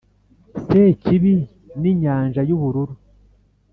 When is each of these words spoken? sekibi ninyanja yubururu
sekibi 0.65 1.33
ninyanja 1.79 2.41
yubururu 2.49 2.93